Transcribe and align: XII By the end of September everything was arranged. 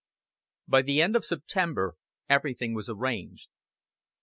XII 0.03 0.63
By 0.69 0.81
the 0.81 0.99
end 0.99 1.15
of 1.15 1.23
September 1.23 1.93
everything 2.27 2.73
was 2.73 2.89
arranged. 2.89 3.49